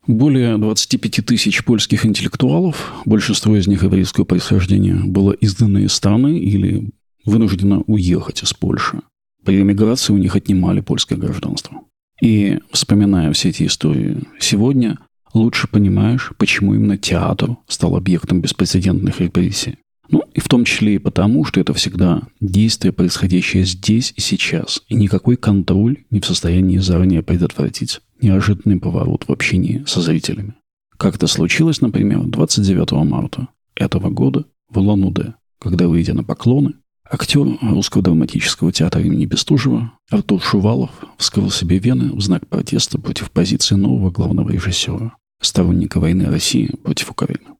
Более 0.05 0.57
25 0.57 1.25
тысяч 1.25 1.63
польских 1.63 2.05
интеллектуалов, 2.05 2.93
большинство 3.05 3.55
из 3.55 3.67
них 3.67 3.83
еврейского 3.83 4.25
происхождения, 4.25 4.95
было 4.95 5.31
изгнано 5.31 5.77
из 5.77 5.93
страны 5.93 6.37
или 6.37 6.91
вынуждено 7.25 7.83
уехать 7.87 8.43
из 8.43 8.53
Польши. 8.53 9.01
При 9.45 9.61
эмиграции 9.61 10.11
у 10.11 10.17
них 10.17 10.35
отнимали 10.35 10.81
польское 10.81 11.17
гражданство. 11.17 11.81
И 12.21 12.59
вспоминая 12.71 13.31
все 13.31 13.49
эти 13.49 13.65
истории 13.65 14.23
сегодня, 14.39 14.99
лучше 15.33 15.67
понимаешь, 15.67 16.31
почему 16.37 16.75
именно 16.75 16.97
театр 16.97 17.57
стал 17.67 17.95
объектом 17.95 18.41
беспрецедентных 18.41 19.21
репрессий. 19.21 19.77
Ну, 20.13 20.21
и 20.35 20.39
в 20.39 20.47
том 20.47 20.63
числе 20.63 20.93
и 20.93 20.99
потому, 20.99 21.43
что 21.43 21.59
это 21.59 21.73
всегда 21.73 22.21
действие, 22.39 22.93
происходящее 22.93 23.65
здесь 23.65 24.13
и 24.15 24.21
сейчас, 24.21 24.83
и 24.87 24.93
никакой 24.93 25.37
контроль 25.37 26.03
не 26.11 26.19
в 26.19 26.25
состоянии 26.27 26.77
заранее 26.77 27.23
предотвратить 27.23 27.99
неожиданный 28.21 28.79
поворот 28.79 29.23
в 29.27 29.31
общении 29.31 29.83
со 29.87 30.01
зрителями. 30.01 30.53
Как 30.97 31.15
это 31.15 31.25
случилось, 31.25 31.81
например, 31.81 32.25
29 32.25 32.91
марта 33.09 33.47
этого 33.73 34.11
года 34.11 34.45
в 34.69 34.77
Улан-Удэ, 34.77 35.33
когда, 35.57 35.87
выйдя 35.87 36.13
на 36.13 36.23
поклоны, 36.23 36.73
актер 37.09 37.47
Русского 37.63 38.03
драматического 38.03 38.71
театра 38.71 39.01
имени 39.01 39.25
Бестужева 39.25 39.93
Артур 40.11 40.39
Шувалов 40.43 40.91
вскрыл 41.17 41.49
себе 41.49 41.79
вены 41.79 42.13
в 42.13 42.21
знак 42.21 42.45
протеста 42.47 42.99
против 43.01 43.31
позиции 43.31 43.73
нового 43.73 44.11
главного 44.11 44.51
режиссера, 44.51 45.17
сторонника 45.41 45.99
войны 45.99 46.25
России 46.25 46.75
против 46.83 47.09
Украины. 47.09 47.52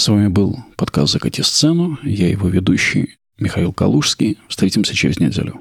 С 0.00 0.08
вами 0.08 0.28
был 0.28 0.56
подкаст 0.78 1.12
«Закати 1.12 1.42
сцену». 1.42 1.98
Я 2.02 2.30
его 2.30 2.48
ведущий 2.48 3.18
Михаил 3.38 3.70
Калужский. 3.70 4.38
Встретимся 4.48 4.94
через 4.94 5.20
неделю. 5.20 5.60